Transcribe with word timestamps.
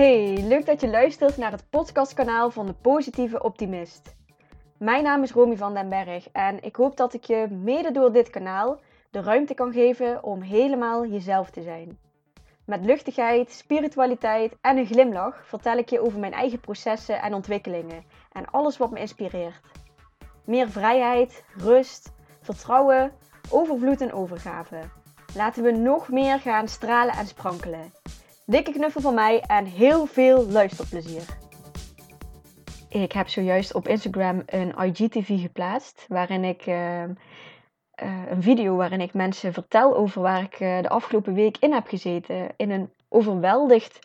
Hey, 0.00 0.42
leuk 0.42 0.66
dat 0.66 0.80
je 0.80 0.88
luistert 0.88 1.36
naar 1.36 1.52
het 1.52 1.70
podcastkanaal 1.70 2.50
van 2.50 2.66
de 2.66 2.72
Positieve 2.72 3.42
Optimist. 3.42 4.16
Mijn 4.78 5.02
naam 5.02 5.22
is 5.22 5.32
Romy 5.32 5.56
van 5.56 5.74
den 5.74 5.88
Berg 5.88 6.28
en 6.32 6.62
ik 6.62 6.76
hoop 6.76 6.96
dat 6.96 7.14
ik 7.14 7.24
je 7.24 7.46
mede 7.50 7.90
door 7.90 8.12
dit 8.12 8.30
kanaal 8.30 8.80
de 9.10 9.22
ruimte 9.22 9.54
kan 9.54 9.72
geven 9.72 10.24
om 10.24 10.40
helemaal 10.40 11.06
jezelf 11.06 11.50
te 11.50 11.62
zijn. 11.62 11.98
Met 12.64 12.84
luchtigheid, 12.84 13.52
spiritualiteit 13.52 14.56
en 14.60 14.76
een 14.76 14.86
glimlach 14.86 15.46
vertel 15.46 15.78
ik 15.78 15.90
je 15.90 16.00
over 16.00 16.18
mijn 16.18 16.32
eigen 16.32 16.60
processen 16.60 17.22
en 17.22 17.34
ontwikkelingen 17.34 18.04
en 18.32 18.50
alles 18.50 18.76
wat 18.76 18.90
me 18.90 19.00
inspireert. 19.00 19.60
Meer 20.44 20.70
vrijheid, 20.70 21.44
rust, 21.56 22.12
vertrouwen, 22.40 23.12
overvloed 23.50 24.00
en 24.00 24.12
overgave. 24.12 24.80
Laten 25.34 25.62
we 25.62 25.70
nog 25.70 26.08
meer 26.08 26.40
gaan 26.40 26.68
stralen 26.68 27.14
en 27.14 27.26
sprankelen. 27.26 27.92
Dikke 28.50 28.72
knuffel 28.72 29.00
van 29.00 29.14
mij 29.14 29.40
en 29.40 29.64
heel 29.64 30.06
veel 30.06 30.46
luisterplezier. 30.46 31.22
Ik 32.88 33.12
heb 33.12 33.28
zojuist 33.28 33.74
op 33.74 33.88
Instagram 33.88 34.42
een 34.46 34.74
IGTV 34.78 35.40
geplaatst 35.40 36.04
waarin 36.08 36.44
ik 36.44 36.66
uh, 36.66 37.02
uh, 37.02 37.10
een 38.28 38.42
video 38.42 38.76
waarin 38.76 39.00
ik 39.00 39.14
mensen 39.14 39.52
vertel 39.52 39.96
over 39.96 40.22
waar 40.22 40.42
ik 40.42 40.60
uh, 40.60 40.82
de 40.82 40.88
afgelopen 40.88 41.34
week 41.34 41.56
in 41.56 41.72
heb 41.72 41.86
gezeten. 41.86 42.48
In 42.56 42.70
een 42.70 42.90
overweldigd 43.08 43.98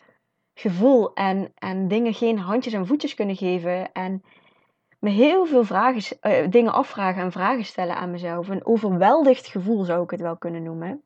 gevoel 0.54 1.14
en, 1.14 1.52
en 1.54 1.88
dingen 1.88 2.14
geen 2.14 2.38
handjes 2.38 2.72
en 2.72 2.86
voetjes 2.86 3.14
kunnen 3.14 3.36
geven. 3.36 3.92
En 3.92 4.22
me 4.98 5.10
heel 5.10 5.46
veel 5.46 5.64
vragen, 5.64 6.50
dingen 6.50 6.72
afvragen 6.72 7.22
en 7.22 7.32
vragen 7.32 7.64
stellen 7.64 7.96
aan 7.96 8.10
mezelf. 8.10 8.48
Een 8.48 8.66
overweldigd 8.66 9.46
gevoel 9.46 9.84
zou 9.84 10.02
ik 10.02 10.10
het 10.10 10.20
wel 10.20 10.36
kunnen 10.36 10.62
noemen. 10.62 11.02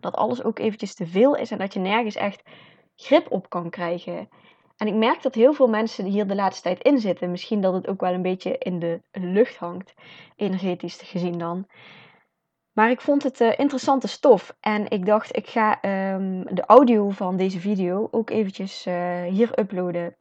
Dat 0.00 0.14
alles 0.14 0.42
ook 0.42 0.58
eventjes 0.58 0.94
te 0.94 1.06
veel 1.06 1.36
is 1.36 1.50
en 1.50 1.58
dat 1.58 1.72
je 1.72 1.80
nergens 1.80 2.14
echt 2.14 2.42
grip 2.96 3.30
op 3.30 3.48
kan 3.48 3.70
krijgen. 3.70 4.28
En 4.76 4.86
ik 4.86 4.94
merk 4.94 5.22
dat 5.22 5.34
heel 5.34 5.52
veel 5.52 5.68
mensen 5.68 6.04
hier 6.04 6.26
de 6.26 6.34
laatste 6.34 6.62
tijd 6.62 6.82
in 6.82 6.98
zitten. 6.98 7.30
Misschien 7.30 7.60
dat 7.60 7.74
het 7.74 7.88
ook 7.88 8.00
wel 8.00 8.12
een 8.12 8.22
beetje 8.22 8.58
in 8.58 8.78
de 8.78 9.00
lucht 9.12 9.56
hangt, 9.56 9.94
energetisch 10.36 11.00
gezien 11.02 11.38
dan. 11.38 11.66
Maar 12.72 12.90
ik 12.90 13.00
vond 13.00 13.22
het 13.22 13.40
uh, 13.40 13.58
interessante 13.58 14.08
stof. 14.08 14.56
En 14.60 14.90
ik 14.90 15.06
dacht, 15.06 15.36
ik 15.36 15.46
ga 15.46 15.78
um, 16.14 16.44
de 16.54 16.64
audio 16.66 17.10
van 17.10 17.36
deze 17.36 17.60
video 17.60 18.08
ook 18.10 18.30
eventjes 18.30 18.86
uh, 18.86 19.22
hier 19.22 19.58
uploaden 19.58 20.14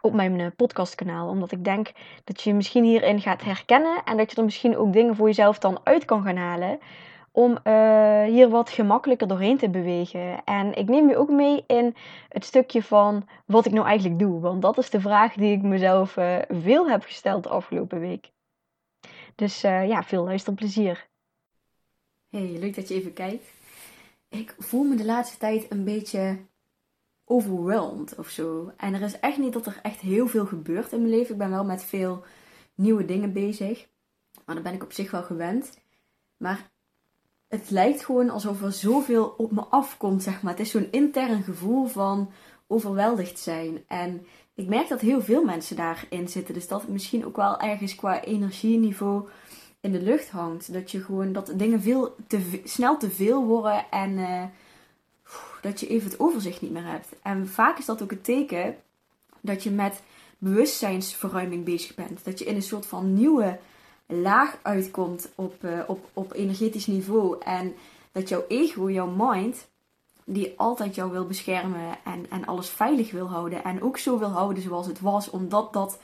op 0.00 0.12
mijn 0.12 0.38
uh, 0.38 0.46
podcastkanaal. 0.56 1.28
Omdat 1.28 1.52
ik 1.52 1.64
denk 1.64 1.92
dat 2.24 2.42
je 2.42 2.54
misschien 2.54 2.84
hierin 2.84 3.20
gaat 3.20 3.42
herkennen. 3.42 4.02
En 4.04 4.16
dat 4.16 4.30
je 4.30 4.36
er 4.36 4.44
misschien 4.44 4.76
ook 4.76 4.92
dingen 4.92 5.16
voor 5.16 5.26
jezelf 5.26 5.58
dan 5.58 5.80
uit 5.82 6.04
kan 6.04 6.22
gaan 6.22 6.36
halen 6.36 6.78
om 7.36 7.58
uh, 7.64 8.24
hier 8.24 8.48
wat 8.48 8.70
gemakkelijker 8.70 9.28
doorheen 9.28 9.58
te 9.58 9.70
bewegen. 9.70 10.44
En 10.44 10.74
ik 10.74 10.88
neem 10.88 11.08
je 11.08 11.16
ook 11.16 11.30
mee 11.30 11.64
in 11.66 11.94
het 12.28 12.44
stukje 12.44 12.82
van 12.82 13.28
wat 13.46 13.66
ik 13.66 13.72
nou 13.72 13.86
eigenlijk 13.86 14.18
doe. 14.18 14.40
Want 14.40 14.62
dat 14.62 14.78
is 14.78 14.90
de 14.90 15.00
vraag 15.00 15.34
die 15.34 15.52
ik 15.52 15.62
mezelf 15.62 16.16
uh, 16.16 16.38
veel 16.48 16.88
heb 16.88 17.02
gesteld 17.02 17.42
de 17.42 17.48
afgelopen 17.48 18.00
week. 18.00 18.30
Dus 19.34 19.64
uh, 19.64 19.88
ja, 19.88 20.02
veel 20.02 20.24
luisterplezier. 20.24 21.08
Hey, 22.28 22.56
leuk 22.58 22.74
dat 22.74 22.88
je 22.88 22.94
even 22.94 23.12
kijkt. 23.12 23.50
Ik 24.28 24.54
voel 24.58 24.82
me 24.82 24.96
de 24.96 25.04
laatste 25.04 25.38
tijd 25.38 25.70
een 25.70 25.84
beetje 25.84 26.38
overwhelmed 27.24 28.18
of 28.18 28.28
zo. 28.28 28.72
En 28.76 28.94
er 28.94 29.02
is 29.02 29.20
echt 29.20 29.38
niet 29.38 29.52
dat 29.52 29.66
er 29.66 29.78
echt 29.82 30.00
heel 30.00 30.26
veel 30.26 30.46
gebeurt 30.46 30.92
in 30.92 30.98
mijn 30.98 31.14
leven. 31.14 31.32
Ik 31.32 31.38
ben 31.38 31.50
wel 31.50 31.64
met 31.64 31.84
veel 31.84 32.24
nieuwe 32.74 33.04
dingen 33.04 33.32
bezig. 33.32 33.86
Maar 34.44 34.54
daar 34.54 34.64
ben 34.64 34.74
ik 34.74 34.82
op 34.82 34.92
zich 34.92 35.10
wel 35.10 35.22
gewend. 35.22 35.78
Maar 36.36 36.72
het 37.54 37.70
lijkt 37.70 38.04
gewoon 38.04 38.30
alsof 38.30 38.62
er 38.62 38.72
zoveel 38.72 39.34
op 39.36 39.50
me 39.50 39.60
afkomt, 39.60 40.22
zeg 40.22 40.42
maar. 40.42 40.52
Het 40.52 40.60
is 40.60 40.70
zo'n 40.70 40.88
intern 40.90 41.42
gevoel 41.42 41.86
van 41.86 42.30
overweldigd 42.66 43.38
zijn. 43.38 43.84
En 43.88 44.26
ik 44.54 44.66
merk 44.68 44.88
dat 44.88 45.00
heel 45.00 45.22
veel 45.22 45.44
mensen 45.44 45.76
daarin 45.76 46.28
zitten. 46.28 46.54
Dus 46.54 46.68
dat 46.68 46.80
het 46.80 46.90
misschien 46.90 47.26
ook 47.26 47.36
wel 47.36 47.60
ergens 47.60 47.94
qua 47.94 48.22
energieniveau 48.22 49.28
in 49.80 49.92
de 49.92 50.02
lucht 50.02 50.30
hangt. 50.30 50.72
Dat 50.72 50.90
je 50.90 51.00
gewoon 51.02 51.32
dat 51.32 51.52
dingen 51.56 51.82
veel 51.82 52.16
te, 52.26 52.60
snel 52.64 52.96
te 52.96 53.10
veel 53.10 53.44
worden 53.44 53.84
en 53.90 54.10
uh, 54.10 54.42
dat 55.62 55.80
je 55.80 55.86
even 55.86 56.10
het 56.10 56.20
overzicht 56.20 56.60
niet 56.60 56.72
meer 56.72 56.86
hebt. 56.86 57.08
En 57.22 57.48
vaak 57.48 57.78
is 57.78 57.84
dat 57.84 58.02
ook 58.02 58.10
het 58.10 58.24
teken 58.24 58.76
dat 59.40 59.62
je 59.62 59.70
met 59.70 60.02
bewustzijnsverruiming 60.38 61.64
bezig 61.64 61.94
bent. 61.94 62.24
Dat 62.24 62.38
je 62.38 62.44
in 62.44 62.54
een 62.54 62.62
soort 62.62 62.86
van 62.86 63.14
nieuwe 63.14 63.58
laag 64.06 64.58
uitkomt 64.62 65.32
op, 65.34 65.54
uh, 65.64 65.80
op, 65.86 66.08
op 66.12 66.32
energetisch 66.32 66.86
niveau. 66.86 67.40
En 67.40 67.74
dat 68.12 68.28
jouw 68.28 68.44
ego, 68.48 68.90
jouw 68.90 69.10
mind, 69.16 69.68
die 70.24 70.52
altijd 70.56 70.94
jou 70.94 71.10
wil 71.10 71.26
beschermen 71.26 71.98
en, 72.04 72.30
en 72.30 72.46
alles 72.46 72.68
veilig 72.68 73.10
wil 73.10 73.28
houden. 73.28 73.64
En 73.64 73.82
ook 73.82 73.98
zo 73.98 74.18
wil 74.18 74.28
houden 74.28 74.62
zoals 74.62 74.86
het 74.86 75.00
was, 75.00 75.30
omdat 75.30 75.72
dat 75.72 75.98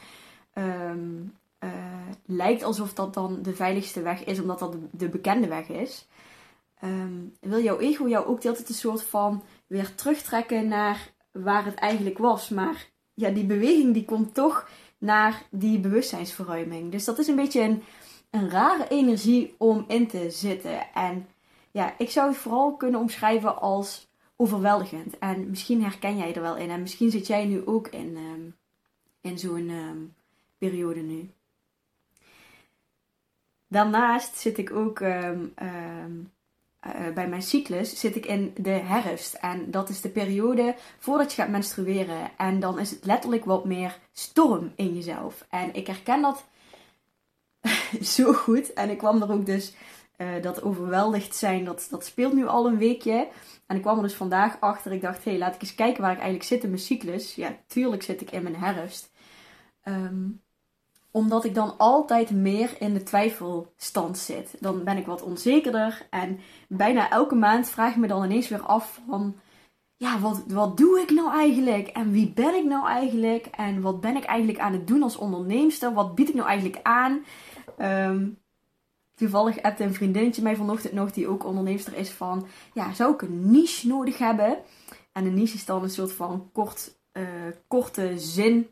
um, 0.55 1.34
uh, 1.61 1.71
lijkt 2.27 2.62
alsof 2.62 2.94
dat 2.94 3.15
dan 3.15 3.38
de 3.43 3.55
veiligste 3.55 4.03
weg 4.03 4.25
is, 4.25 4.41
omdat 4.41 4.59
dat 4.59 4.72
de, 4.72 4.78
de 4.91 5.09
bekende 5.09 5.49
weg 5.49 5.69
is. 5.69 6.06
Um, 6.84 7.32
wil 7.41 7.62
jouw 7.62 7.78
ego 7.78 8.09
jou 8.09 8.27
ook 8.27 8.44
altijd 8.44 8.69
een 8.69 8.75
soort 8.75 9.03
van 9.03 9.43
weer 9.67 9.94
terugtrekken 9.94 10.69
naar 10.69 11.12
waar 11.32 11.65
het 11.65 11.75
eigenlijk 11.75 12.19
was. 12.19 12.49
Maar 12.49 12.88
ja, 13.15 13.31
die 13.31 13.44
beweging 13.44 13.94
die 13.94 14.05
komt 14.05 14.34
toch 14.34 14.69
naar 15.00 15.43
die 15.50 15.78
bewustzijnsverruiming. 15.78 16.91
Dus 16.93 17.05
dat 17.05 17.19
is 17.19 17.27
een 17.27 17.37
beetje 17.37 17.61
een, 17.61 17.83
een 18.31 18.50
rare 18.50 18.88
energie 18.88 19.55
om 19.59 19.84
in 19.88 20.06
te 20.06 20.31
zitten. 20.31 20.93
En 20.94 21.27
ja, 21.71 21.94
ik 21.99 22.11
zou 22.11 22.28
het 22.28 22.37
vooral 22.37 22.77
kunnen 22.77 23.00
omschrijven 23.00 23.61
als 23.61 24.09
overweldigend. 24.37 25.19
En 25.19 25.50
misschien 25.50 25.83
herken 25.83 26.16
jij 26.16 26.34
er 26.34 26.43
wel 26.43 26.56
in. 26.56 26.71
En 26.71 26.81
misschien 26.81 27.11
zit 27.11 27.27
jij 27.27 27.44
nu 27.44 27.66
ook 27.66 27.88
in, 27.88 28.16
um, 28.16 28.56
in 29.21 29.38
zo'n 29.38 29.71
um, 29.71 30.15
periode 30.59 31.00
nu. 31.00 31.31
Daarnaast 33.69 34.37
zit 34.37 34.59
ik 34.59 34.72
ook 34.72 35.00
um, 35.00 35.53
uh, 36.87 37.15
bij 37.15 37.29
mijn 37.29 37.43
cyclus 37.43 38.01
zit 38.01 38.17
ik 38.17 38.27
in 38.27 38.53
de 38.57 38.71
herfst. 38.71 39.35
En 39.35 39.71
dat 39.71 39.89
is 39.89 40.01
de 40.01 40.09
periode 40.09 40.75
voordat 40.99 41.33
je 41.33 41.43
gaat 41.43 41.51
menstrueren. 41.51 42.31
En 42.37 42.61
dan 42.61 42.79
is 42.79 42.91
het 42.91 43.05
letterlijk 43.05 43.45
wat 43.45 43.65
meer 43.65 43.99
storm 44.13 44.73
in 44.77 44.95
jezelf. 44.95 45.47
En 45.51 45.75
ik 45.75 45.87
herken 45.87 46.23
dat 46.23 46.45
zo 48.17 48.33
goed. 48.33 48.73
En 48.73 48.91
ik 48.91 48.99
kwam 48.99 49.23
er 49.23 49.33
ook 49.33 49.47
dus, 49.47 49.75
uh, 50.17 50.43
dat 50.43 50.63
overweldigd 50.63 51.37
zijn, 51.37 51.65
dat, 51.65 51.87
dat 51.91 52.05
speelt 52.05 52.33
nu 52.33 52.47
al 52.47 52.67
een 52.67 52.79
weekje. 52.79 53.29
En 53.67 53.77
ik 53.77 53.83
kwam 53.83 53.97
er 53.97 54.03
dus 54.03 54.15
vandaag 54.15 54.61
achter. 54.61 54.93
Ik 54.93 55.01
dacht, 55.01 55.25
hé, 55.25 55.31
hey, 55.31 55.41
laat 55.41 55.55
ik 55.55 55.62
eens 55.62 55.75
kijken 55.75 56.03
waar 56.03 56.12
ik 56.12 56.19
eigenlijk 56.19 56.49
zit 56.49 56.62
in 56.62 56.71
mijn 56.71 56.83
cyclus. 56.83 57.35
Ja, 57.35 57.57
tuurlijk 57.67 58.03
zit 58.03 58.21
ik 58.21 58.31
in 58.31 58.43
mijn 58.43 58.57
herfst. 58.57 59.12
Um, 59.85 60.43
omdat 61.10 61.44
ik 61.44 61.54
dan 61.54 61.78
altijd 61.78 62.31
meer 62.31 62.76
in 62.78 62.94
de 62.94 63.03
twijfelstand 63.03 64.19
zit. 64.19 64.56
Dan 64.60 64.84
ben 64.84 64.97
ik 64.97 65.06
wat 65.06 65.22
onzekerder. 65.22 66.06
En 66.10 66.41
bijna 66.69 67.10
elke 67.10 67.34
maand 67.34 67.69
vraag 67.69 67.91
ik 67.91 67.97
me 67.97 68.06
dan 68.06 68.25
ineens 68.25 68.48
weer 68.48 68.62
af 68.62 69.00
van... 69.09 69.37
Ja, 69.97 70.19
wat, 70.19 70.43
wat 70.47 70.76
doe 70.76 71.00
ik 71.00 71.10
nou 71.10 71.32
eigenlijk? 71.32 71.88
En 71.88 72.10
wie 72.10 72.32
ben 72.32 72.54
ik 72.54 72.65
nou 72.65 72.87
eigenlijk? 72.87 73.47
En 73.47 73.81
wat 73.81 74.00
ben 74.00 74.16
ik 74.16 74.25
eigenlijk 74.25 74.59
aan 74.59 74.72
het 74.72 74.87
doen 74.87 75.03
als 75.03 75.16
onderneemster? 75.16 75.93
Wat 75.93 76.15
bied 76.15 76.28
ik 76.28 76.34
nou 76.34 76.49
eigenlijk 76.49 76.81
aan? 76.82 77.25
Um, 77.78 78.38
toevallig 79.15 79.62
appte 79.62 79.84
een 79.84 79.94
vriendinnetje 79.94 80.43
mij 80.43 80.56
vanochtend 80.56 80.93
nog, 80.93 81.12
die 81.12 81.28
ook 81.28 81.44
onderneemster 81.44 81.97
is, 81.97 82.10
van... 82.10 82.47
Ja, 82.75 82.93
zou 82.93 83.15
ik 83.15 83.22
een 83.22 83.50
niche 83.50 83.87
nodig 83.87 84.19
hebben? 84.19 84.59
En 85.12 85.26
een 85.26 85.34
niche 85.34 85.54
is 85.54 85.65
dan 85.65 85.82
een 85.82 85.91
soort 85.91 86.12
van 86.12 86.50
kort, 86.53 86.99
uh, 87.12 87.25
korte 87.69 88.19
zin 88.19 88.69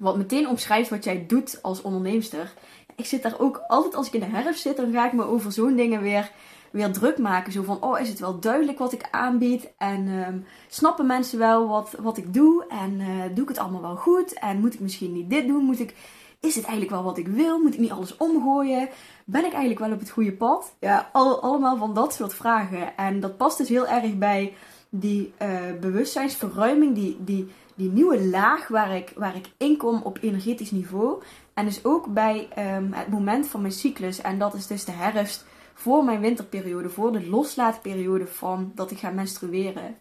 wat 0.00 0.16
meteen 0.16 0.48
omschrijft 0.48 0.90
wat 0.90 1.04
jij 1.04 1.24
doet 1.26 1.58
als 1.62 1.82
onderneemster. 1.82 2.52
Ik 2.96 3.06
zit 3.06 3.22
daar 3.22 3.38
ook 3.38 3.62
altijd 3.66 3.94
als 3.94 4.06
ik 4.06 4.12
in 4.12 4.20
de 4.20 4.26
herfst 4.26 4.62
zit, 4.62 4.76
dan 4.76 4.92
ga 4.92 5.06
ik 5.06 5.12
me 5.12 5.24
over 5.24 5.52
zo'n 5.52 5.76
dingen 5.76 6.02
weer, 6.02 6.30
weer 6.70 6.92
druk 6.92 7.18
maken. 7.18 7.52
Zo 7.52 7.62
van, 7.62 7.82
oh, 7.82 8.00
is 8.00 8.08
het 8.08 8.18
wel 8.18 8.38
duidelijk 8.38 8.78
wat 8.78 8.92
ik 8.92 9.08
aanbied? 9.10 9.72
En 9.78 10.08
um, 10.08 10.44
snappen 10.68 11.06
mensen 11.06 11.38
wel 11.38 11.68
wat, 11.68 11.94
wat 11.98 12.16
ik 12.16 12.34
doe? 12.34 12.64
En 12.68 13.00
uh, 13.00 13.24
doe 13.34 13.42
ik 13.42 13.48
het 13.48 13.58
allemaal 13.58 13.80
wel 13.80 13.96
goed? 13.96 14.32
En 14.32 14.60
moet 14.60 14.74
ik 14.74 14.80
misschien 14.80 15.12
niet 15.12 15.30
dit 15.30 15.46
doen? 15.46 15.64
Moet 15.64 15.80
ik, 15.80 15.94
is 16.40 16.54
het 16.54 16.64
eigenlijk 16.64 16.94
wel 16.94 17.04
wat 17.04 17.18
ik 17.18 17.28
wil? 17.28 17.58
Moet 17.58 17.74
ik 17.74 17.80
niet 17.80 17.90
alles 17.90 18.16
omgooien? 18.16 18.88
Ben 19.24 19.44
ik 19.44 19.52
eigenlijk 19.52 19.80
wel 19.80 19.92
op 19.92 20.00
het 20.00 20.10
goede 20.10 20.32
pad? 20.32 20.74
Ja, 20.80 21.10
al, 21.12 21.42
allemaal 21.42 21.76
van 21.76 21.94
dat 21.94 22.14
soort 22.14 22.34
vragen. 22.34 22.96
En 22.96 23.20
dat 23.20 23.36
past 23.36 23.58
dus 23.58 23.68
heel 23.68 23.86
erg 23.86 24.18
bij 24.18 24.54
die 24.90 25.32
uh, 25.42 25.60
bewustzijnsverruiming, 25.80 26.94
die, 26.94 27.16
die 27.24 27.48
die 27.80 27.90
nieuwe 27.90 28.26
laag 28.26 28.68
waar 28.68 28.96
ik, 28.96 29.12
waar 29.16 29.36
ik 29.36 29.50
inkom 29.56 30.02
op 30.02 30.18
energetisch 30.20 30.70
niveau. 30.70 31.22
En 31.54 31.64
dus 31.64 31.84
ook 31.84 32.12
bij 32.12 32.48
um, 32.76 32.92
het 32.92 33.08
moment 33.08 33.48
van 33.48 33.60
mijn 33.60 33.72
cyclus. 33.72 34.20
En 34.20 34.38
dat 34.38 34.54
is 34.54 34.66
dus 34.66 34.84
de 34.84 34.92
herfst 34.92 35.44
voor 35.74 36.04
mijn 36.04 36.20
winterperiode. 36.20 36.88
Voor 36.88 37.12
de 37.12 37.28
loslaatperiode 37.28 38.26
van 38.26 38.72
dat 38.74 38.90
ik 38.90 38.98
ga 38.98 39.10
menstrueren. 39.10 39.96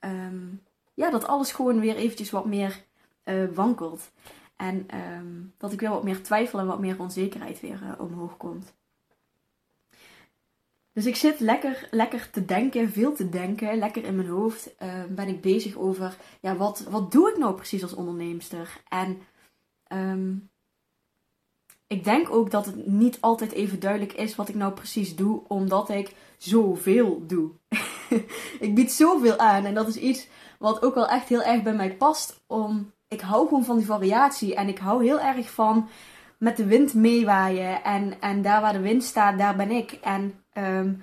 Um, 0.00 0.62
ja, 0.94 1.10
dat 1.10 1.26
alles 1.26 1.52
gewoon 1.52 1.80
weer 1.80 1.96
eventjes 1.96 2.30
wat 2.30 2.46
meer 2.46 2.84
uh, 3.24 3.48
wankelt. 3.54 4.10
En 4.56 4.86
um, 5.16 5.52
dat 5.58 5.72
ik 5.72 5.80
weer 5.80 5.90
wat 5.90 6.04
meer 6.04 6.22
twijfel 6.22 6.58
en 6.58 6.66
wat 6.66 6.80
meer 6.80 7.00
onzekerheid 7.00 7.60
weer 7.60 7.80
uh, 7.82 8.00
omhoog 8.00 8.36
komt. 8.36 8.74
Dus 10.94 11.06
ik 11.06 11.16
zit 11.16 11.40
lekker, 11.40 11.88
lekker 11.90 12.30
te 12.30 12.44
denken, 12.44 12.90
veel 12.90 13.14
te 13.14 13.28
denken, 13.28 13.78
lekker 13.78 14.04
in 14.04 14.16
mijn 14.16 14.28
hoofd. 14.28 14.74
Uh, 14.82 15.04
ben 15.08 15.28
ik 15.28 15.40
bezig 15.40 15.76
over, 15.76 16.16
ja, 16.40 16.56
wat, 16.56 16.86
wat 16.88 17.12
doe 17.12 17.30
ik 17.30 17.38
nou 17.38 17.54
precies 17.54 17.82
als 17.82 17.94
onderneemster? 17.94 18.80
En 18.88 19.18
um, 19.88 20.50
ik 21.86 22.04
denk 22.04 22.30
ook 22.30 22.50
dat 22.50 22.66
het 22.66 22.86
niet 22.86 23.20
altijd 23.20 23.52
even 23.52 23.80
duidelijk 23.80 24.12
is 24.12 24.36
wat 24.36 24.48
ik 24.48 24.54
nou 24.54 24.72
precies 24.72 25.16
doe, 25.16 25.42
omdat 25.48 25.88
ik 25.88 26.14
zoveel 26.38 27.26
doe. 27.26 27.50
ik 28.66 28.74
bied 28.74 28.92
zoveel 28.92 29.38
aan 29.38 29.64
en 29.64 29.74
dat 29.74 29.88
is 29.88 29.96
iets 29.96 30.28
wat 30.58 30.82
ook 30.82 30.94
wel 30.94 31.08
echt 31.08 31.28
heel 31.28 31.42
erg 31.42 31.62
bij 31.62 31.74
mij 31.74 31.96
past. 31.96 32.44
Om, 32.46 32.92
ik 33.08 33.20
hou 33.20 33.48
gewoon 33.48 33.64
van 33.64 33.76
die 33.76 33.86
variatie 33.86 34.54
en 34.54 34.68
ik 34.68 34.78
hou 34.78 35.04
heel 35.04 35.20
erg 35.20 35.50
van 35.50 35.88
met 36.38 36.56
de 36.56 36.64
wind 36.64 36.94
meewaaien. 36.94 37.84
En, 37.84 38.20
en 38.20 38.42
daar 38.42 38.60
waar 38.60 38.72
de 38.72 38.80
wind 38.80 39.04
staat, 39.04 39.38
daar 39.38 39.56
ben 39.56 39.70
ik. 39.70 39.92
En 39.92 40.43
um, 40.54 41.02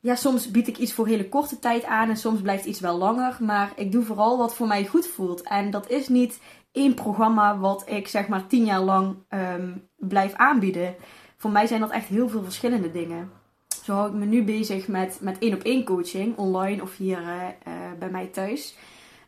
ja, 0.00 0.14
soms 0.14 0.50
bied 0.50 0.68
ik 0.68 0.78
iets 0.78 0.92
voor 0.92 1.06
hele 1.06 1.28
korte 1.28 1.58
tijd 1.58 1.84
aan 1.84 2.08
en 2.08 2.16
soms 2.16 2.40
blijft 2.40 2.64
iets 2.64 2.80
wel 2.80 2.98
langer. 2.98 3.36
Maar 3.40 3.72
ik 3.76 3.92
doe 3.92 4.04
vooral 4.04 4.38
wat 4.38 4.54
voor 4.54 4.66
mij 4.66 4.86
goed 4.86 5.06
voelt. 5.06 5.42
En 5.42 5.70
dat 5.70 5.90
is 5.90 6.08
niet 6.08 6.40
één 6.72 6.94
programma 6.94 7.58
wat 7.58 7.90
ik 7.90 8.08
zeg 8.08 8.28
maar 8.28 8.46
tien 8.46 8.64
jaar 8.64 8.80
lang 8.80 9.16
um, 9.30 9.88
blijf 9.96 10.34
aanbieden. 10.34 10.94
Voor 11.36 11.50
mij 11.50 11.66
zijn 11.66 11.80
dat 11.80 11.90
echt 11.90 12.06
heel 12.06 12.28
veel 12.28 12.42
verschillende 12.42 12.90
dingen. 12.90 13.30
Zo 13.84 13.92
hou 13.94 14.08
ik 14.08 14.14
me 14.14 14.24
nu 14.24 14.44
bezig 14.44 14.88
met, 14.88 15.18
met 15.20 15.38
één 15.38 15.54
op 15.54 15.62
één 15.62 15.84
coaching, 15.84 16.36
online 16.36 16.82
of 16.82 16.96
hier 16.96 17.20
uh, 17.20 17.48
bij 17.98 18.10
mij 18.10 18.26
thuis. 18.26 18.76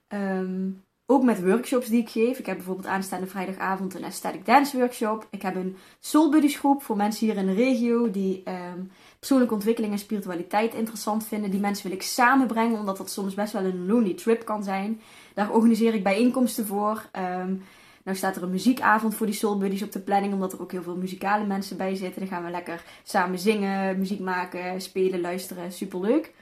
Um, 0.09 0.85
ook 1.11 1.23
met 1.23 1.45
workshops 1.45 1.89
die 1.89 2.01
ik 2.01 2.09
geef. 2.09 2.39
Ik 2.39 2.47
heb 2.47 2.57
bijvoorbeeld 2.57 2.87
aanstaande 2.87 3.27
vrijdagavond 3.27 3.95
een 3.95 4.05
aesthetic 4.05 4.47
dance 4.47 4.79
workshop. 4.79 5.27
Ik 5.31 5.43
heb 5.43 5.55
een 5.55 5.77
soul 6.01 6.31
buddies 6.31 6.57
groep 6.57 6.83
voor 6.83 6.97
mensen 6.97 7.27
hier 7.27 7.37
in 7.37 7.47
de 7.47 7.53
regio 7.53 8.11
die 8.11 8.43
um, 8.49 8.91
persoonlijke 9.19 9.55
ontwikkeling 9.55 9.93
en 9.93 9.99
spiritualiteit 9.99 10.75
interessant 10.75 11.27
vinden. 11.27 11.51
Die 11.51 11.61
mensen 11.61 11.89
wil 11.89 11.97
ik 11.97 12.03
samenbrengen, 12.03 12.79
omdat 12.79 12.97
dat 12.97 13.11
soms 13.11 13.35
best 13.35 13.53
wel 13.53 13.65
een 13.65 13.87
lonely 13.87 14.15
trip 14.15 14.45
kan 14.45 14.65
zijn. 14.65 15.01
Daar 15.35 15.51
organiseer 15.51 15.95
ik 15.95 16.03
bijeenkomsten 16.03 16.67
voor. 16.67 17.09
Um, 17.19 17.63
nou 18.05 18.17
staat 18.17 18.37
er 18.37 18.43
een 18.43 18.51
muziekavond 18.51 19.15
voor 19.15 19.27
die 19.27 19.35
soul 19.35 19.59
buddies 19.59 19.83
op 19.83 19.93
de 19.93 20.01
planning, 20.01 20.33
omdat 20.33 20.53
er 20.53 20.61
ook 20.61 20.73
heel 20.73 20.83
veel 20.83 20.97
muzikale 20.97 21.47
mensen 21.47 21.77
bij 21.77 21.95
zitten. 21.95 22.21
Dan 22.21 22.31
gaan 22.31 22.45
we 22.45 22.51
lekker 22.51 22.83
samen 23.03 23.39
zingen, 23.39 23.99
muziek 23.99 24.21
maken, 24.21 24.81
spelen, 24.81 25.21
luisteren. 25.21 25.73
Superleuk. 25.73 26.33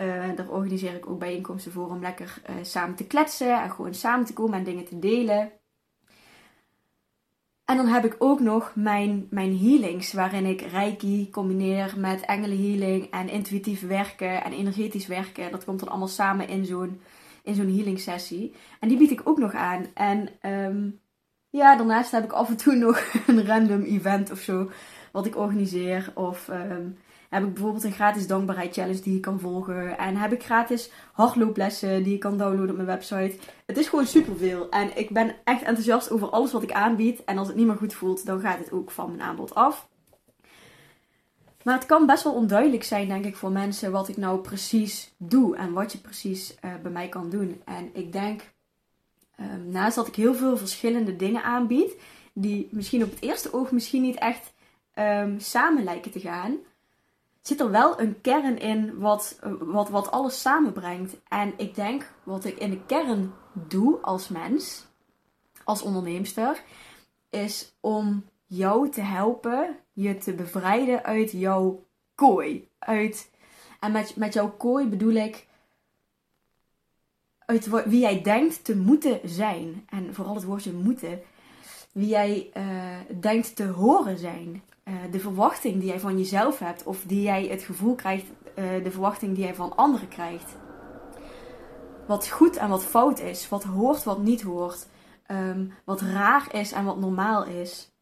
Uh, 0.00 0.36
daar 0.36 0.48
organiseer 0.48 0.94
ik 0.94 1.10
ook 1.10 1.18
bijeenkomsten 1.18 1.72
voor 1.72 1.88
om 1.88 2.00
lekker 2.00 2.42
uh, 2.50 2.56
samen 2.62 2.96
te 2.96 3.06
kletsen 3.06 3.62
en 3.62 3.70
gewoon 3.70 3.94
samen 3.94 4.26
te 4.26 4.32
komen 4.32 4.58
en 4.58 4.64
dingen 4.64 4.84
te 4.84 4.98
delen. 4.98 5.52
En 7.64 7.76
dan 7.76 7.86
heb 7.86 8.04
ik 8.04 8.16
ook 8.18 8.40
nog 8.40 8.72
mijn, 8.74 9.26
mijn 9.30 9.58
healings, 9.58 10.12
waarin 10.12 10.44
ik 10.44 10.60
reiki 10.60 11.30
combineer 11.30 11.94
met 11.96 12.20
engelenhealing 12.20 13.10
en 13.10 13.28
intuïtief 13.28 13.86
werken 13.86 14.44
en 14.44 14.52
energetisch 14.52 15.06
werken. 15.06 15.50
Dat 15.50 15.64
komt 15.64 15.80
dan 15.80 15.88
allemaal 15.88 16.08
samen 16.08 16.48
in 16.48 16.64
zo'n 16.64 17.00
in 17.42 17.54
zo'n 17.54 17.74
healing 17.74 18.00
sessie. 18.00 18.54
En 18.80 18.88
die 18.88 18.98
bied 18.98 19.10
ik 19.10 19.20
ook 19.24 19.38
nog 19.38 19.54
aan. 19.54 19.86
En 19.94 20.28
um, 20.42 21.00
ja, 21.50 21.76
daarnaast 21.76 22.10
heb 22.10 22.24
ik 22.24 22.32
af 22.32 22.48
en 22.48 22.56
toe 22.56 22.74
nog 22.86 23.12
een 23.26 23.46
random 23.46 23.82
event 23.82 24.30
of 24.30 24.38
zo, 24.38 24.70
wat 25.12 25.26
ik 25.26 25.36
organiseer. 25.36 26.12
Of 26.14 26.48
um, 26.48 26.98
heb 27.30 27.44
ik 27.44 27.54
bijvoorbeeld 27.54 27.84
een 27.84 27.92
gratis 27.92 28.26
dankbaarheid 28.26 28.74
challenge 28.74 29.00
die 29.00 29.14
je 29.14 29.20
kan 29.20 29.40
volgen. 29.40 29.98
En 29.98 30.16
heb 30.16 30.32
ik 30.32 30.44
gratis 30.44 30.90
hardlooplessen 31.12 32.02
die 32.02 32.12
je 32.12 32.18
kan 32.18 32.38
downloaden 32.38 32.70
op 32.70 32.76
mijn 32.76 32.86
website. 32.86 33.36
Het 33.66 33.78
is 33.78 33.88
gewoon 33.88 34.06
superveel. 34.06 34.68
En 34.70 34.98
ik 34.98 35.10
ben 35.10 35.34
echt 35.44 35.62
enthousiast 35.62 36.10
over 36.10 36.30
alles 36.30 36.52
wat 36.52 36.62
ik 36.62 36.72
aanbied. 36.72 37.24
En 37.24 37.38
als 37.38 37.48
het 37.48 37.56
niet 37.56 37.66
meer 37.66 37.76
goed 37.76 37.94
voelt, 37.94 38.26
dan 38.26 38.40
gaat 38.40 38.58
het 38.58 38.72
ook 38.72 38.90
van 38.90 39.08
mijn 39.08 39.22
aanbod 39.22 39.54
af. 39.54 39.88
Maar 41.62 41.74
het 41.74 41.86
kan 41.86 42.06
best 42.06 42.22
wel 42.24 42.34
onduidelijk 42.34 42.84
zijn, 42.84 43.08
denk 43.08 43.24
ik, 43.24 43.36
voor 43.36 43.52
mensen 43.52 43.92
wat 43.92 44.08
ik 44.08 44.16
nou 44.16 44.40
precies 44.40 45.14
doe 45.16 45.56
en 45.56 45.72
wat 45.72 45.92
je 45.92 45.98
precies 45.98 46.54
uh, 46.64 46.70
bij 46.82 46.90
mij 46.90 47.08
kan 47.08 47.30
doen. 47.30 47.62
En 47.64 47.90
ik 47.92 48.12
denk, 48.12 48.52
um, 49.40 49.68
naast 49.68 49.96
dat 49.96 50.06
ik 50.06 50.14
heel 50.14 50.34
veel 50.34 50.56
verschillende 50.56 51.16
dingen 51.16 51.42
aanbied, 51.42 51.96
die 52.32 52.68
misschien 52.70 53.02
op 53.02 53.10
het 53.10 53.22
eerste 53.22 53.52
oog 53.52 53.70
misschien 53.70 54.02
niet 54.02 54.18
echt 54.18 54.52
um, 54.94 55.40
samen 55.40 55.84
lijken 55.84 56.10
te 56.10 56.20
gaan, 56.20 56.56
zit 57.40 57.60
er 57.60 57.70
wel 57.70 58.00
een 58.00 58.20
kern 58.20 58.58
in 58.58 58.98
wat, 58.98 59.38
wat, 59.60 59.88
wat 59.88 60.10
alles 60.10 60.40
samenbrengt. 60.40 61.16
En 61.28 61.52
ik 61.56 61.74
denk, 61.74 62.12
wat 62.22 62.44
ik 62.44 62.58
in 62.58 62.70
de 62.70 62.84
kern 62.86 63.32
doe 63.52 63.98
als 64.00 64.28
mens, 64.28 64.86
als 65.64 65.82
onderneemster, 65.82 66.62
is 67.30 67.76
om 67.80 68.24
jou 68.46 68.88
te 68.88 69.00
helpen, 69.00 69.76
je 69.92 70.16
te 70.16 70.32
bevrijden 70.32 71.04
uit 71.04 71.30
jouw 71.32 71.84
kooi. 72.14 72.68
Uit, 72.78 73.30
en 73.80 73.92
met, 73.92 74.16
met 74.16 74.32
jouw 74.32 74.50
kooi 74.50 74.86
bedoel 74.86 75.14
ik 75.14 75.48
uit 77.50 77.84
wie 77.84 78.00
jij 78.00 78.22
denkt 78.22 78.64
te 78.64 78.76
moeten 78.76 79.20
zijn. 79.24 79.86
En 79.88 80.14
vooral 80.14 80.34
het 80.34 80.44
woordje 80.44 80.72
moeten. 80.72 81.20
Wie 81.92 82.08
jij 82.08 82.50
uh, 82.56 82.64
denkt 83.20 83.56
te 83.56 83.66
horen 83.66 84.18
zijn. 84.18 84.62
Uh, 84.90 84.96
de 85.10 85.20
verwachting 85.20 85.78
die 85.78 85.88
jij 85.88 86.00
van 86.00 86.18
jezelf 86.18 86.58
hebt. 86.58 86.84
Of 86.84 87.02
die 87.06 87.22
jij 87.22 87.46
het 87.46 87.62
gevoel 87.62 87.94
krijgt, 87.94 88.26
uh, 88.58 88.84
de 88.84 88.90
verwachting 88.90 89.34
die 89.34 89.44
jij 89.44 89.54
van 89.54 89.76
anderen 89.76 90.08
krijgt. 90.08 90.56
Wat 92.06 92.28
goed 92.28 92.56
en 92.56 92.68
wat 92.68 92.84
fout 92.84 93.20
is. 93.20 93.48
Wat 93.48 93.64
hoort, 93.64 94.04
wat 94.04 94.22
niet 94.22 94.42
hoort. 94.42 94.86
Um, 95.30 95.72
wat 95.84 96.00
raar 96.00 96.54
is 96.54 96.72
en 96.72 96.84
wat 96.84 96.98
normaal 97.00 97.44
is. 97.44 97.92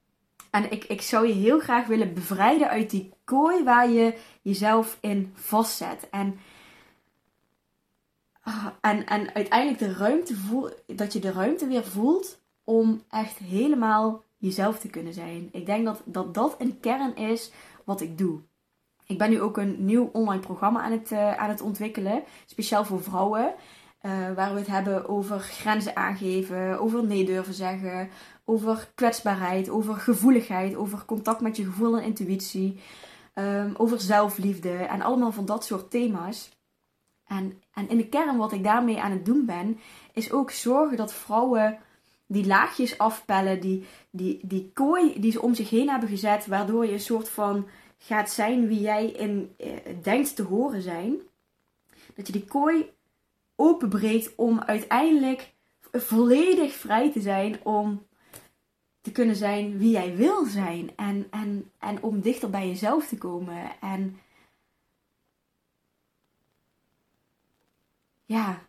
En 0.50 0.70
ik, 0.72 0.84
ik 0.84 1.02
zou 1.02 1.26
je 1.26 1.32
heel 1.32 1.58
graag 1.58 1.86
willen 1.86 2.14
bevrijden 2.14 2.68
uit 2.68 2.90
die 2.90 3.12
kooi 3.24 3.64
waar 3.64 3.90
je 3.90 4.18
jezelf 4.42 4.98
in 5.00 5.32
vastzet. 5.34 6.08
En, 6.10 6.38
ah, 8.40 8.66
en, 8.80 9.06
en 9.06 9.34
uiteindelijk 9.34 9.78
de 9.78 9.92
ruimte 9.92 10.36
voel, 10.36 10.70
dat 10.86 11.12
je 11.12 11.18
de 11.18 11.32
ruimte 11.32 11.66
weer 11.66 11.84
voelt 11.84 12.40
om 12.64 13.02
echt 13.08 13.38
helemaal 13.38 14.24
jezelf 14.38 14.78
te 14.78 14.88
kunnen 14.88 15.12
zijn. 15.12 15.48
Ik 15.52 15.66
denk 15.66 15.84
dat 15.84 16.02
dat, 16.04 16.34
dat 16.34 16.54
een 16.58 16.80
kern 16.80 17.16
is 17.16 17.52
wat 17.84 18.00
ik 18.00 18.18
doe. 18.18 18.40
Ik 19.06 19.18
ben 19.18 19.30
nu 19.30 19.40
ook 19.40 19.56
een 19.56 19.84
nieuw 19.84 20.10
online 20.12 20.42
programma 20.42 20.80
aan 20.80 20.92
het, 20.92 21.10
uh, 21.10 21.36
aan 21.36 21.48
het 21.48 21.60
ontwikkelen, 21.60 22.22
speciaal 22.46 22.84
voor 22.84 23.02
vrouwen. 23.02 23.54
Uh, 24.02 24.32
waar 24.34 24.52
we 24.52 24.58
het 24.58 24.68
hebben 24.68 25.08
over 25.08 25.40
grenzen 25.40 25.96
aangeven, 25.96 26.80
over 26.80 27.04
nee 27.04 27.24
durven 27.24 27.54
zeggen, 27.54 28.08
over 28.44 28.90
kwetsbaarheid, 28.94 29.68
over 29.68 29.94
gevoeligheid, 29.94 30.76
over 30.76 31.04
contact 31.04 31.40
met 31.40 31.56
je 31.56 31.64
gevoel 31.64 31.96
en 31.96 32.04
intuïtie, 32.04 32.80
um, 33.34 33.74
over 33.76 34.00
zelfliefde 34.00 34.72
en 34.72 35.02
allemaal 35.02 35.32
van 35.32 35.44
dat 35.44 35.64
soort 35.64 35.90
thema's. 35.90 36.58
En, 37.26 37.62
en 37.72 37.88
in 37.88 37.96
de 37.96 38.08
kern 38.08 38.36
wat 38.36 38.52
ik 38.52 38.64
daarmee 38.64 39.00
aan 39.00 39.10
het 39.10 39.24
doen 39.24 39.46
ben, 39.46 39.78
is 40.12 40.32
ook 40.32 40.50
zorgen 40.50 40.96
dat 40.96 41.12
vrouwen 41.12 41.78
die 42.28 42.46
laagjes 42.46 42.98
afpellen, 42.98 43.60
die, 43.60 43.84
die, 44.10 44.40
die 44.42 44.70
kooi 44.72 45.20
die 45.20 45.32
ze 45.32 45.42
om 45.42 45.54
zich 45.54 45.70
heen 45.70 45.88
hebben 45.88 46.08
gezet, 46.08 46.46
waardoor 46.46 46.86
je 46.86 46.92
een 46.92 47.00
soort 47.00 47.28
van 47.28 47.68
gaat 47.98 48.30
zijn 48.30 48.68
wie 48.68 48.80
jij 48.80 49.06
in, 49.06 49.54
eh, 49.56 49.70
denkt 50.02 50.36
te 50.36 50.42
horen 50.42 50.82
zijn. 50.82 51.16
Dat 52.14 52.26
je 52.26 52.32
die 52.32 52.44
kooi 52.44 52.92
openbreekt 53.56 54.34
om 54.36 54.60
uiteindelijk 54.60 55.52
volledig 55.92 56.72
vrij 56.72 57.12
te 57.12 57.20
zijn 57.20 57.64
om 57.64 58.06
te 59.00 59.12
kunnen 59.12 59.36
zijn 59.36 59.78
wie 59.78 59.90
jij 59.90 60.16
wil 60.16 60.44
zijn. 60.44 60.90
En, 60.96 61.26
en, 61.30 61.70
en 61.78 62.02
om 62.02 62.20
dichter 62.20 62.50
bij 62.50 62.68
jezelf 62.68 63.08
te 63.08 63.18
komen. 63.18 63.80
En 63.80 64.18
ja, 68.24 68.67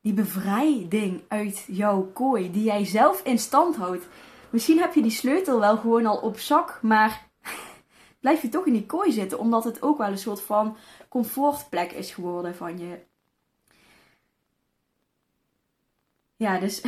die 0.00 0.12
bevrijding 0.12 1.22
uit 1.28 1.64
jouw 1.66 2.10
kooi, 2.12 2.50
die 2.50 2.64
jij 2.64 2.84
zelf 2.84 3.22
in 3.24 3.38
stand 3.38 3.76
houdt. 3.76 4.08
Misschien 4.50 4.78
heb 4.78 4.94
je 4.94 5.02
die 5.02 5.10
sleutel 5.10 5.60
wel 5.60 5.76
gewoon 5.76 6.06
al 6.06 6.16
op 6.16 6.38
zak, 6.38 6.78
maar 6.82 7.28
blijf 8.20 8.42
je 8.42 8.48
toch 8.48 8.66
in 8.66 8.72
die 8.72 8.86
kooi 8.86 9.12
zitten, 9.12 9.38
omdat 9.38 9.64
het 9.64 9.82
ook 9.82 9.98
wel 9.98 10.08
een 10.10 10.18
soort 10.18 10.40
van 10.40 10.76
comfortplek 11.08 11.92
is 11.92 12.10
geworden 12.10 12.54
van 12.54 12.78
je. 12.78 12.98
Ja, 16.36 16.58
dus 16.58 16.80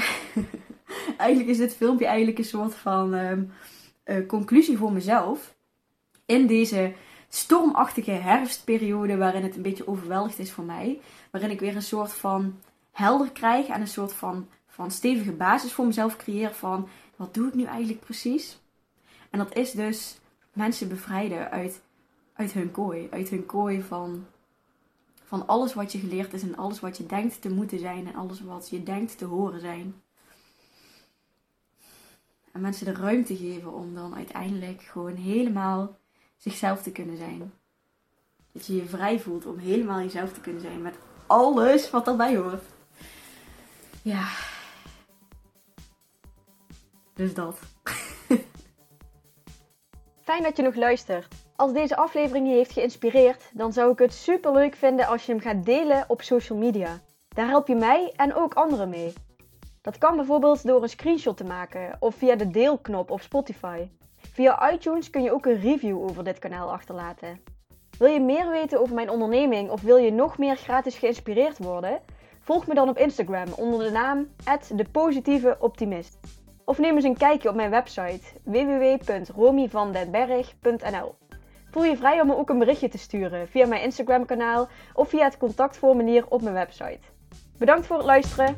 eigenlijk 1.16 1.48
is 1.50 1.58
dit 1.58 1.76
filmpje 1.76 2.06
eigenlijk 2.06 2.38
een 2.38 2.44
soort 2.44 2.74
van 2.74 3.14
um, 3.14 3.52
uh, 4.04 4.26
conclusie 4.26 4.76
voor 4.76 4.92
mezelf. 4.92 5.54
In 6.26 6.46
deze 6.46 6.92
stormachtige 7.28 8.10
herfstperiode 8.10 9.16
waarin 9.16 9.42
het 9.42 9.56
een 9.56 9.62
beetje 9.62 9.88
overweldigd 9.88 10.38
is 10.38 10.52
voor 10.52 10.64
mij. 10.64 11.00
Waarin 11.30 11.50
ik 11.50 11.60
weer 11.60 11.76
een 11.76 11.82
soort 11.82 12.12
van 12.12 12.58
helder 12.90 13.30
krijg 13.30 13.66
en 13.66 13.80
een 13.80 13.88
soort 13.88 14.12
van, 14.12 14.48
van 14.66 14.90
stevige 14.90 15.32
basis 15.32 15.72
voor 15.72 15.86
mezelf 15.86 16.16
creëer 16.16 16.54
van 16.54 16.88
wat 17.16 17.34
doe 17.34 17.48
ik 17.48 17.54
nu 17.54 17.64
eigenlijk 17.64 18.00
precies? 18.00 18.60
En 19.30 19.38
dat 19.38 19.54
is 19.56 19.70
dus 19.70 20.20
mensen 20.52 20.88
bevrijden 20.88 21.50
uit, 21.50 21.80
uit 22.32 22.52
hun 22.52 22.70
kooi. 22.70 23.08
Uit 23.10 23.28
hun 23.28 23.46
kooi 23.46 23.82
van, 23.82 24.26
van 25.24 25.46
alles 25.46 25.74
wat 25.74 25.92
je 25.92 25.98
geleerd 25.98 26.32
is 26.32 26.42
en 26.42 26.56
alles 26.56 26.80
wat 26.80 26.96
je 26.96 27.06
denkt 27.06 27.42
te 27.42 27.50
moeten 27.50 27.78
zijn 27.78 28.06
en 28.06 28.14
alles 28.14 28.40
wat 28.40 28.68
je 28.68 28.82
denkt 28.82 29.18
te 29.18 29.24
horen 29.24 29.60
zijn. 29.60 30.02
En 32.52 32.60
mensen 32.60 32.84
de 32.84 32.92
ruimte 32.92 33.36
geven 33.36 33.72
om 33.72 33.94
dan 33.94 34.14
uiteindelijk 34.14 34.82
gewoon 34.82 35.14
helemaal 35.14 35.98
zichzelf 36.36 36.82
te 36.82 36.92
kunnen 36.92 37.16
zijn. 37.16 37.52
Dat 38.52 38.66
je 38.66 38.76
je 38.76 38.86
vrij 38.86 39.20
voelt 39.20 39.46
om 39.46 39.58
helemaal 39.58 40.00
jezelf 40.00 40.32
te 40.32 40.40
kunnen 40.40 40.62
zijn 40.62 40.82
met 40.82 40.94
alles 41.26 41.90
wat 41.90 42.06
erbij 42.06 42.36
hoort. 42.36 42.64
Ja. 44.02 44.28
Dus 47.14 47.34
dat. 47.34 47.58
Fijn 50.20 50.42
dat 50.42 50.56
je 50.56 50.62
nog 50.62 50.74
luistert. 50.74 51.34
Als 51.56 51.72
deze 51.72 51.96
aflevering 51.96 52.48
je 52.48 52.54
heeft 52.54 52.72
geïnspireerd, 52.72 53.50
dan 53.52 53.72
zou 53.72 53.92
ik 53.92 53.98
het 53.98 54.12
super 54.12 54.52
leuk 54.52 54.74
vinden 54.74 55.06
als 55.06 55.26
je 55.26 55.32
hem 55.32 55.40
gaat 55.40 55.64
delen 55.64 56.04
op 56.08 56.22
social 56.22 56.58
media. 56.58 57.00
Daar 57.28 57.48
help 57.48 57.68
je 57.68 57.74
mij 57.74 58.12
en 58.16 58.34
ook 58.34 58.54
anderen 58.54 58.88
mee. 58.88 59.12
Dat 59.80 59.98
kan 59.98 60.16
bijvoorbeeld 60.16 60.66
door 60.66 60.82
een 60.82 60.88
screenshot 60.88 61.36
te 61.36 61.44
maken 61.44 61.96
of 61.98 62.14
via 62.14 62.36
de 62.36 62.50
deelknop 62.50 63.10
op 63.10 63.20
Spotify. 63.20 63.88
Via 64.16 64.72
iTunes 64.72 65.10
kun 65.10 65.22
je 65.22 65.32
ook 65.32 65.46
een 65.46 65.60
review 65.60 66.02
over 66.02 66.24
dit 66.24 66.38
kanaal 66.38 66.72
achterlaten. 66.72 67.40
Wil 67.98 68.08
je 68.08 68.20
meer 68.20 68.50
weten 68.50 68.80
over 68.80 68.94
mijn 68.94 69.10
onderneming 69.10 69.70
of 69.70 69.80
wil 69.80 69.96
je 69.96 70.12
nog 70.12 70.38
meer 70.38 70.56
gratis 70.56 70.98
geïnspireerd 70.98 71.58
worden? 71.58 72.00
Volg 72.50 72.66
me 72.66 72.74
dan 72.74 72.88
op 72.88 72.98
Instagram 72.98 73.48
onder 73.56 73.84
de 73.84 73.90
naam 73.90 74.28
@depositieveoptimist. 74.74 76.18
Of 76.64 76.78
neem 76.78 76.94
eens 76.94 77.04
een 77.04 77.16
kijkje 77.16 77.48
op 77.48 77.54
mijn 77.54 77.70
website 77.70 78.20
www.romyvandenberg.nl. 78.42 81.14
Voel 81.70 81.84
je 81.84 81.96
vrij 81.96 82.20
om 82.20 82.26
me 82.26 82.36
ook 82.36 82.48
een 82.48 82.58
berichtje 82.58 82.88
te 82.88 82.98
sturen 82.98 83.48
via 83.48 83.66
mijn 83.66 83.82
Instagram 83.82 84.26
kanaal 84.26 84.68
of 84.94 85.08
via 85.08 85.24
het 85.24 85.36
contactformulier 85.36 86.24
op 86.28 86.42
mijn 86.42 86.54
website. 86.54 87.00
Bedankt 87.58 87.86
voor 87.86 87.96
het 87.96 88.06
luisteren. 88.06 88.56